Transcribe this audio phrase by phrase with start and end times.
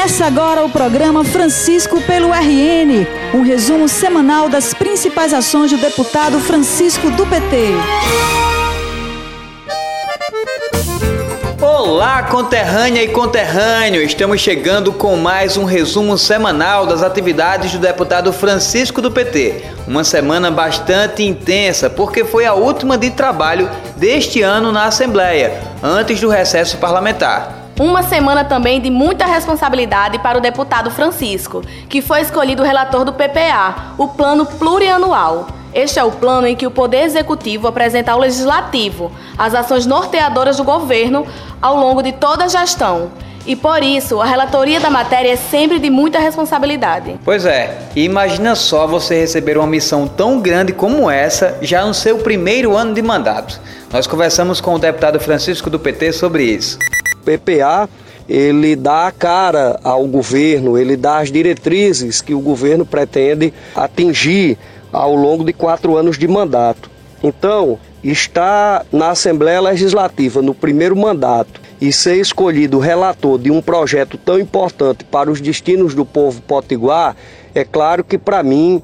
[0.00, 6.40] Começa agora o programa Francisco pelo RN, um resumo semanal das principais ações do deputado
[6.40, 7.74] Francisco do PT.
[11.60, 14.00] Olá, conterrânea e conterrâneo!
[14.00, 19.64] Estamos chegando com mais um resumo semanal das atividades do deputado Francisco do PT.
[19.86, 26.18] Uma semana bastante intensa, porque foi a última de trabalho deste ano na Assembleia, antes
[26.22, 27.59] do recesso parlamentar.
[27.80, 33.12] Uma semana também de muita responsabilidade para o deputado Francisco, que foi escolhido relator do
[33.14, 35.46] PPA, o Plano Plurianual.
[35.72, 40.58] Este é o plano em que o Poder Executivo apresenta ao Legislativo as ações norteadoras
[40.58, 41.26] do governo
[41.62, 43.12] ao longo de toda a gestão.
[43.46, 47.18] E por isso, a relatoria da matéria é sempre de muita responsabilidade.
[47.24, 52.18] Pois é, imagina só você receber uma missão tão grande como essa já no seu
[52.18, 53.58] primeiro ano de mandato.
[53.90, 56.76] Nós conversamos com o deputado Francisco do PT sobre isso.
[57.24, 57.88] PPA
[58.30, 64.56] ele dá a cara ao governo, ele dá as diretrizes que o governo pretende atingir
[64.92, 66.88] ao longo de quatro anos de mandato.
[67.24, 74.16] Então, estar na Assembleia Legislativa no primeiro mandato e ser escolhido relator de um projeto
[74.16, 77.16] tão importante para os destinos do povo potiguar,
[77.52, 78.80] é claro que para mim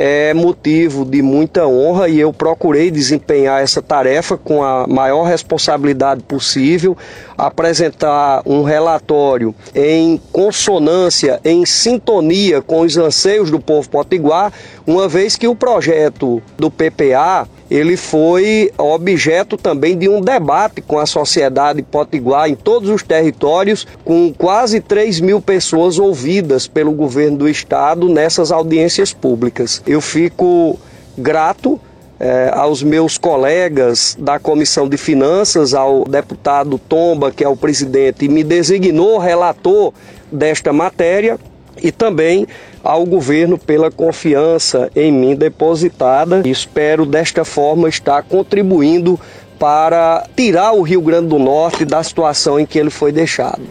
[0.00, 6.22] é motivo de muita honra e eu procurei desempenhar essa tarefa com a maior responsabilidade
[6.22, 6.96] possível,
[7.36, 14.52] apresentar um relatório em consonância, em sintonia com os anseios do povo potiguar,
[14.86, 20.98] uma vez que o projeto do PPA ele foi objeto também de um debate com
[20.98, 27.38] a sociedade potiguar em todos os territórios, com quase 3 mil pessoas ouvidas pelo governo
[27.38, 29.82] do estado nessas audiências públicas.
[29.86, 30.78] Eu fico
[31.16, 31.78] grato
[32.18, 38.24] eh, aos meus colegas da Comissão de Finanças, ao deputado Tomba, que é o presidente,
[38.24, 39.92] e me designou relator
[40.32, 41.38] desta matéria
[41.82, 42.46] e também
[42.82, 46.42] ao governo pela confiança em mim depositada.
[46.46, 49.18] Espero desta forma estar contribuindo
[49.58, 53.62] para tirar o Rio Grande do Norte da situação em que ele foi deixado.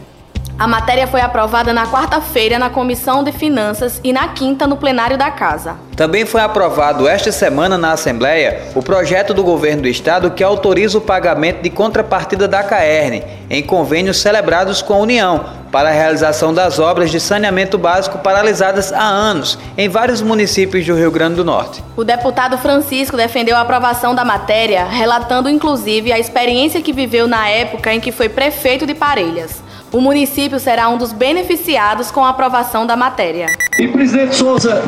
[0.58, 5.16] A matéria foi aprovada na quarta-feira na Comissão de Finanças e na quinta no plenário
[5.16, 5.76] da Casa.
[5.94, 10.98] Também foi aprovado esta semana na Assembleia o projeto do governo do estado que autoriza
[10.98, 16.52] o pagamento de contrapartida da CAERN em convênios celebrados com a União para a realização
[16.52, 21.44] das obras de saneamento básico paralisadas há anos em vários municípios do Rio Grande do
[21.44, 21.82] Norte.
[21.96, 27.48] O deputado Francisco defendeu a aprovação da matéria, relatando inclusive a experiência que viveu na
[27.48, 29.62] época em que foi prefeito de Parelhas.
[29.90, 33.46] O município será um dos beneficiados com a aprovação da matéria.
[33.78, 34.82] E, presidente Souza,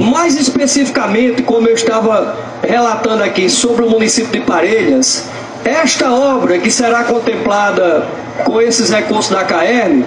[0.00, 5.28] mais especificamente, como eu estava relatando aqui sobre o município de Parelhas,
[5.64, 8.06] esta obra que será contemplada
[8.44, 10.04] com esses recursos da CAERN,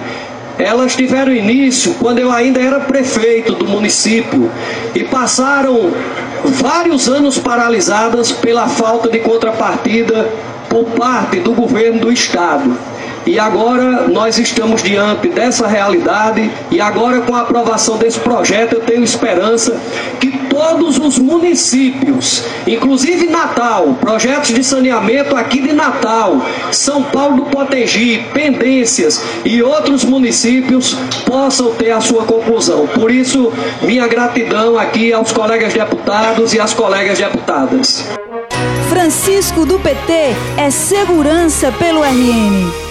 [0.58, 4.50] elas tiveram início quando eu ainda era prefeito do município
[4.94, 5.92] e passaram
[6.44, 10.28] vários anos paralisadas pela falta de contrapartida
[10.68, 12.76] por parte do governo do estado.
[13.26, 18.80] E agora nós estamos diante dessa realidade e agora com a aprovação desse projeto eu
[18.82, 19.76] tenho esperança
[20.20, 27.42] que todos os municípios, inclusive Natal, projetos de saneamento aqui de Natal, São Paulo do
[27.46, 32.86] Potengi, Pendências e outros municípios possam ter a sua conclusão.
[32.86, 38.08] Por isso, minha gratidão aqui aos colegas deputados e às colegas deputadas.
[38.88, 42.85] Francisco do PT é segurança pelo RN.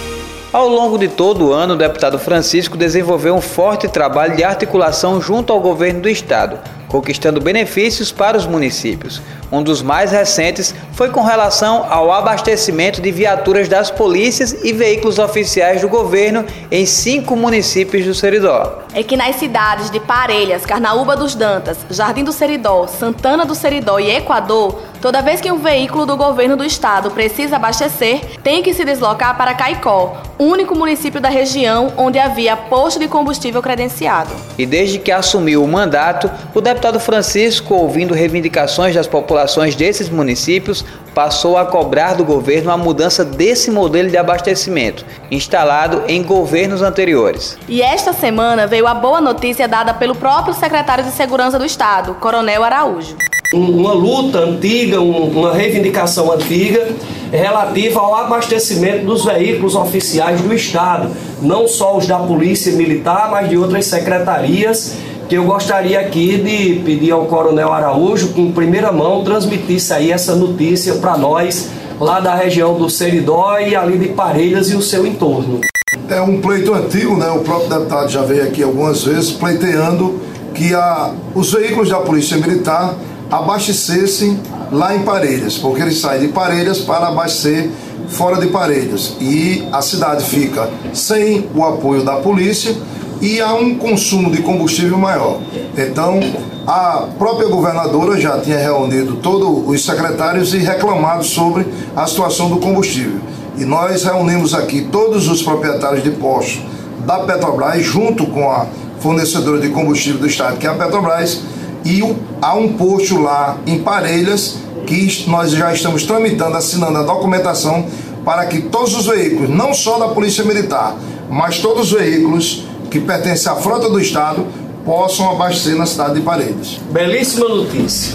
[0.55, 5.19] Ao longo de todo o ano, o deputado Francisco desenvolveu um forte trabalho de articulação
[5.19, 6.57] junto ao governo do estado,
[6.87, 9.21] conquistando benefícios para os municípios.
[9.51, 15.19] Um dos mais recentes foi com relação ao abastecimento de viaturas das polícias e veículos
[15.19, 18.79] oficiais do governo em cinco municípios do Seridó.
[18.93, 23.99] É que nas cidades de Parelhas, Carnaúba dos Dantas, Jardim do Seridó, Santana do Seridó
[23.99, 28.73] e Equador, toda vez que um veículo do governo do estado precisa abastecer, tem que
[28.73, 34.31] se deslocar para Caicó, único município da região onde havia posto de combustível credenciado.
[34.57, 40.07] E desde que assumiu o mandato, o deputado Francisco, ouvindo reivindicações das populações, populações desses
[40.07, 40.84] municípios
[41.15, 47.57] passou a cobrar do governo a mudança desse modelo de abastecimento, instalado em governos anteriores.
[47.69, 52.15] E esta semana veio a boa notícia dada pelo próprio secretário de Segurança do Estado,
[52.15, 53.15] Coronel Araújo.
[53.53, 56.89] Uma luta antiga, uma reivindicação antiga
[57.31, 61.09] relativa ao abastecimento dos veículos oficiais do Estado,
[61.41, 64.97] não só os da Polícia Militar, mas de outras secretarias
[65.27, 70.11] que eu gostaria aqui de pedir ao Coronel Araújo que em primeira mão transmitisse aí
[70.11, 71.69] essa notícia para nós
[71.99, 75.61] lá da região do Seridó e ali de Parelhas e o seu entorno.
[76.09, 77.29] É um pleito antigo, né?
[77.31, 80.19] O próprio deputado já veio aqui algumas vezes pleiteando
[80.53, 82.95] que a, os veículos da Polícia Militar
[83.31, 84.39] abastecessem
[84.71, 87.69] lá em Parelhas, porque eles saem de Parelhas para abastecer
[88.09, 89.15] fora de Parelhas.
[89.19, 92.75] E a cidade fica sem o apoio da polícia
[93.21, 95.39] e há um consumo de combustível maior.
[95.77, 96.19] Então,
[96.67, 101.65] a própria governadora já tinha reunido todos os secretários e reclamado sobre
[101.95, 103.19] a situação do combustível.
[103.57, 106.61] E nós reunimos aqui todos os proprietários de postos
[107.05, 108.65] da Petrobras, junto com a
[108.99, 111.41] fornecedora de combustível do estado, que é a Petrobras,
[111.85, 112.01] e
[112.41, 114.57] há um posto lá em Parelhas
[114.87, 117.85] que nós já estamos tramitando, assinando a documentação
[118.23, 120.95] para que todos os veículos, não só da Polícia Militar,
[121.29, 124.45] mas todos os veículos que pertencem à frota do Estado,
[124.85, 126.79] possam abastecer na cidade de Paredes.
[126.91, 128.13] Belíssima notícia.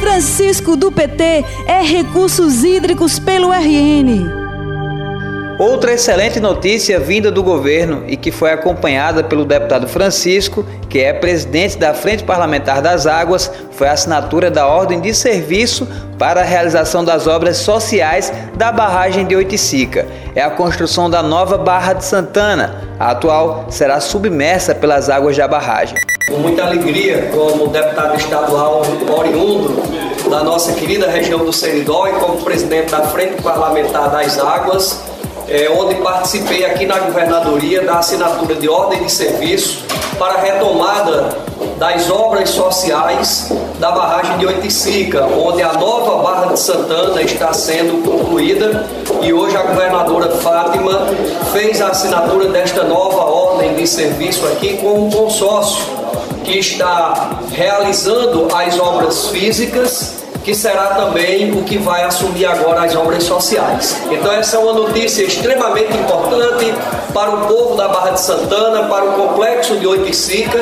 [0.00, 4.43] Francisco do PT é recursos hídricos pelo RN.
[5.58, 11.12] Outra excelente notícia vinda do governo e que foi acompanhada pelo deputado Francisco, que é
[11.12, 15.86] presidente da Frente Parlamentar das Águas, foi a assinatura da ordem de serviço
[16.18, 20.08] para a realização das obras sociais da barragem de Oiticica.
[20.34, 22.82] É a construção da nova Barra de Santana.
[22.98, 25.96] A atual será submersa pelas águas da barragem.
[26.28, 28.82] Com muita alegria, como deputado estadual
[29.16, 29.80] oriundo
[30.28, 35.13] da nossa querida região do Seridó e como presidente da Frente Parlamentar das Águas,
[35.48, 39.84] é, onde participei aqui na governadoria da assinatura de ordem de serviço
[40.18, 41.36] para a retomada
[41.78, 48.02] das obras sociais da barragem de Oiticica, onde a nova Barra de Santana está sendo
[48.02, 48.86] concluída.
[49.22, 51.08] E hoje a governadora Fátima
[51.52, 55.84] fez a assinatura desta nova ordem de serviço aqui com um consórcio
[56.44, 62.94] que está realizando as obras físicas que será também o que vai assumir agora as
[62.94, 63.96] obras sociais.
[64.10, 66.72] Então essa é uma notícia extremamente importante
[67.14, 70.60] para o povo da Barra de Santana, para o complexo de Oiticica,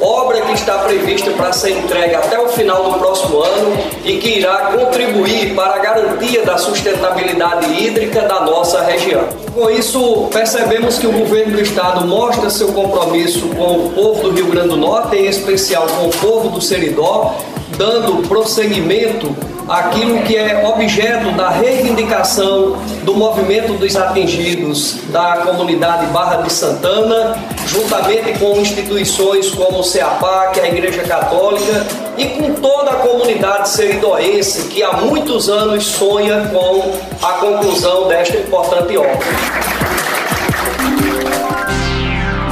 [0.00, 4.38] obra que está prevista para ser entregue até o final do próximo ano e que
[4.38, 9.24] irá contribuir para a garantia da sustentabilidade hídrica da nossa região.
[9.52, 14.30] Com isso, percebemos que o governo do estado mostra seu compromisso com o povo do
[14.30, 17.34] Rio Grande do Norte, em especial com o povo do Seridó,
[17.76, 19.34] dando prosseguimento
[19.68, 27.36] àquilo que é objeto da reivindicação do movimento dos atingidos da comunidade Barra de Santana,
[27.66, 31.86] juntamente com instituições como o CEAPAC, a Igreja Católica
[32.16, 36.92] e com toda a comunidade seridoense que há muitos anos sonha com
[37.26, 39.18] a conclusão desta importante obra.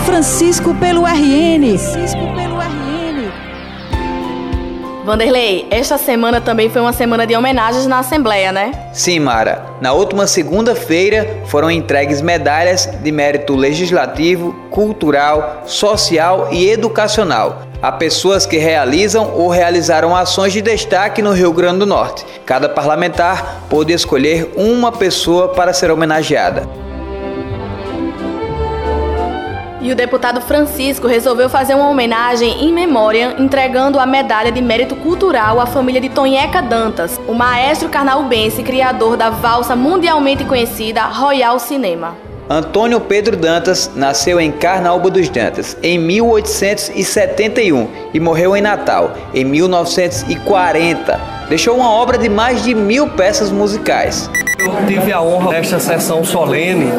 [0.04, 1.78] Francisco pelo RN.
[1.78, 2.41] Francisco pelo.
[5.04, 8.72] Vanderlei, esta semana também foi uma semana de homenagens na Assembleia, né?
[8.92, 9.64] Sim, Mara.
[9.80, 18.46] Na última segunda-feira foram entregues medalhas de mérito legislativo, cultural, social e educacional a pessoas
[18.46, 22.24] que realizam ou realizaram ações de destaque no Rio Grande do Norte.
[22.46, 26.62] Cada parlamentar pôde escolher uma pessoa para ser homenageada.
[29.82, 34.94] E o deputado Francisco resolveu fazer uma homenagem em memória, entregando a medalha de mérito
[34.94, 41.58] cultural à família de Tonheca Dantas, o maestro carnaubense criador da valsa mundialmente conhecida Royal
[41.58, 42.16] Cinema.
[42.48, 49.44] Antônio Pedro Dantas nasceu em Carnaúba dos Dantas em 1871 e morreu em Natal em
[49.44, 51.20] 1940.
[51.48, 54.30] Deixou uma obra de mais de mil peças musicais.
[54.64, 56.92] Eu tive a honra nesta sessão solene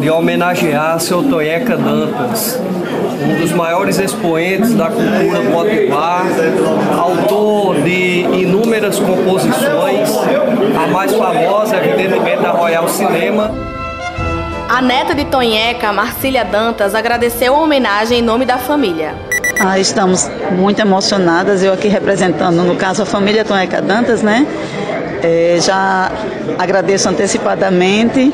[0.00, 2.60] de homenagear seu Tonheca Dantas,
[3.22, 6.24] um dos maiores expoentes da cultura potiguar,
[6.98, 10.10] autor de inúmeras composições,
[10.76, 13.52] a mais famosa, evidentemente, a Royal Cinema.
[14.68, 19.14] A neta de Tonheca, Marcília Dantas, agradeceu a homenagem em nome da família.
[19.60, 24.44] Ah, estamos muito emocionadas, eu aqui representando, no caso, a família Tonheca Dantas, né?
[25.22, 26.10] É, já
[26.58, 28.32] agradeço antecipadamente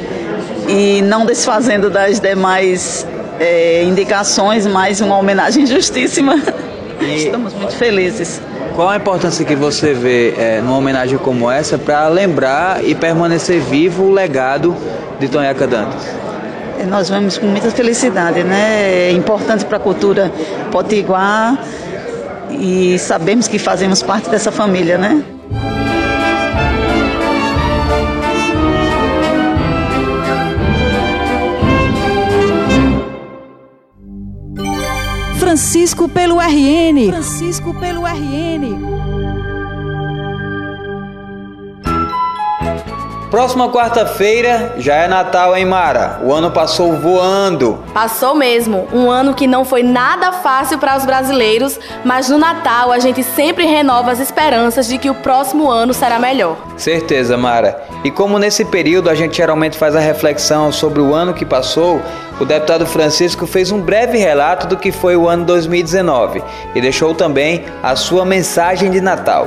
[0.68, 3.06] e não desfazendo das demais
[3.38, 6.40] é, indicações, mais uma homenagem justíssima.
[7.00, 8.40] E Estamos muito felizes.
[8.74, 13.60] Qual a importância que você vê é, numa homenagem como essa para lembrar e permanecer
[13.60, 14.76] vivo o legado
[15.18, 16.06] de Tonhaca Dantas?
[16.78, 19.08] É, nós vemos com muita felicidade, né?
[19.08, 20.30] É importante para a cultura
[20.70, 21.58] potiguar
[22.50, 25.22] e sabemos que fazemos parte dessa família, né?
[35.50, 37.08] Francisco pelo RN.
[37.08, 39.09] Francisco pelo RN.
[43.30, 46.18] Próxima quarta-feira já é Natal, hein, Mara?
[46.24, 47.78] O ano passou voando.
[47.94, 48.88] Passou mesmo.
[48.92, 53.22] Um ano que não foi nada fácil para os brasileiros, mas no Natal a gente
[53.22, 56.56] sempre renova as esperanças de que o próximo ano será melhor.
[56.76, 57.80] Certeza, Mara.
[58.02, 62.02] E como nesse período a gente geralmente faz a reflexão sobre o ano que passou,
[62.40, 66.42] o deputado Francisco fez um breve relato do que foi o ano 2019
[66.74, 69.46] e deixou também a sua mensagem de Natal.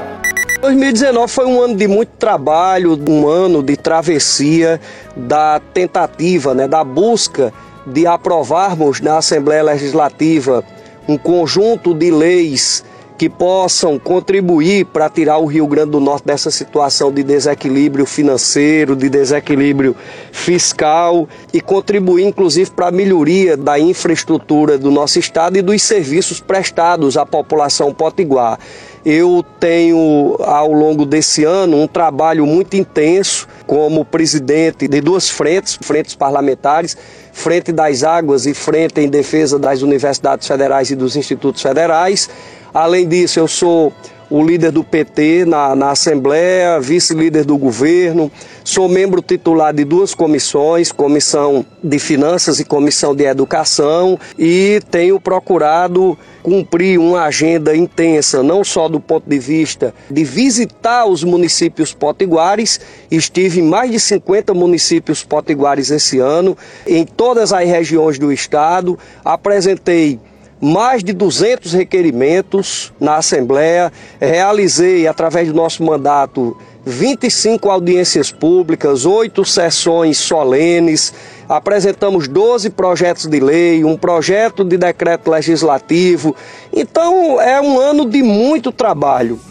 [0.64, 4.80] 2019 foi um ano de muito trabalho, um ano de travessia
[5.14, 7.54] da tentativa, né, da busca
[7.86, 10.64] de aprovarmos na Assembleia Legislativa
[11.06, 12.82] um conjunto de leis
[13.18, 18.96] que possam contribuir para tirar o Rio Grande do Norte dessa situação de desequilíbrio financeiro,
[18.96, 19.94] de desequilíbrio
[20.32, 26.40] fiscal e contribuir inclusive para a melhoria da infraestrutura do nosso estado e dos serviços
[26.40, 28.58] prestados à população potiguar.
[29.06, 35.78] Eu tenho, ao longo desse ano, um trabalho muito intenso como presidente de duas frentes,
[35.82, 36.96] frentes parlamentares,
[37.34, 42.30] Frente das Águas e Frente em Defesa das Universidades Federais e dos Institutos Federais.
[42.74, 43.94] Além disso, eu sou
[44.34, 48.32] o líder do PT na, na Assembleia, vice-líder do governo,
[48.64, 55.20] sou membro titular de duas comissões, Comissão de Finanças e Comissão de Educação, e tenho
[55.20, 61.94] procurado cumprir uma agenda intensa, não só do ponto de vista de visitar os municípios
[61.94, 62.80] potiguares,
[63.12, 68.98] estive em mais de 50 municípios potiguares esse ano, em todas as regiões do estado,
[69.24, 70.20] apresentei
[70.64, 76.56] mais de 200 requerimentos na Assembleia, realizei, através do nosso mandato,
[76.86, 81.14] 25 audiências públicas, oito sessões solenes,
[81.50, 86.34] apresentamos 12 projetos de lei, um projeto de decreto legislativo.
[86.72, 89.42] Então é um ano de muito trabalho.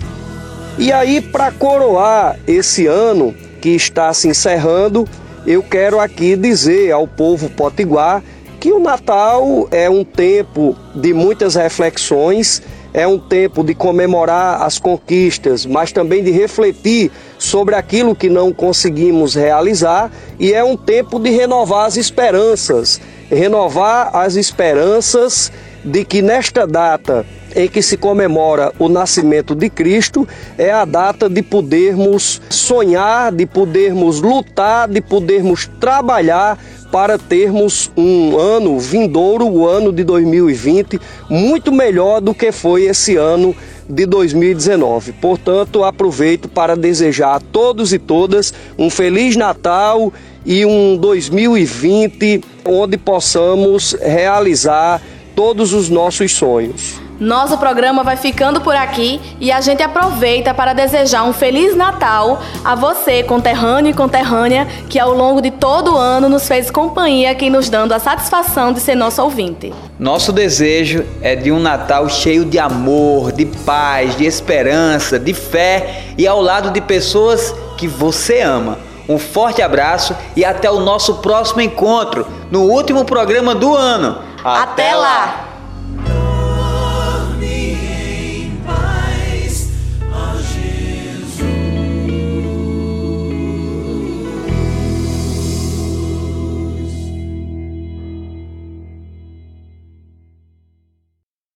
[0.78, 5.07] E aí, para coroar esse ano que está se encerrando,
[5.47, 8.23] eu quero aqui dizer ao povo potiguar
[8.62, 12.62] que o Natal é um tempo de muitas reflexões,
[12.95, 18.52] é um tempo de comemorar as conquistas, mas também de refletir sobre aquilo que não
[18.52, 25.50] conseguimos realizar e é um tempo de renovar as esperanças, renovar as esperanças
[25.85, 27.26] de que nesta data
[27.57, 30.26] em que se comemora o nascimento de Cristo,
[30.57, 36.59] é a data de podermos sonhar, de podermos lutar, de podermos trabalhar
[36.92, 43.16] para termos um ano vindouro, o ano de 2020, muito melhor do que foi esse
[43.16, 43.56] ano
[43.88, 45.12] de 2019.
[45.12, 50.12] Portanto, aproveito para desejar a todos e todas um feliz Natal
[50.44, 55.00] e um 2020 onde possamos realizar
[55.34, 57.01] todos os nossos sonhos.
[57.21, 62.40] Nosso programa vai ficando por aqui e a gente aproveita para desejar um Feliz Natal
[62.64, 67.31] a você, conterrâneo e conterrânea, que ao longo de todo o ano nos fez companhia
[67.31, 69.73] aqui nos dando a satisfação de ser nosso ouvinte.
[69.99, 76.04] Nosso desejo é de um Natal cheio de amor, de paz, de esperança, de fé
[76.19, 78.78] e ao lado de pessoas que você ama.
[79.09, 84.19] Um forte abraço e até o nosso próximo encontro no último programa do ano.
[84.45, 85.51] Até, até lá.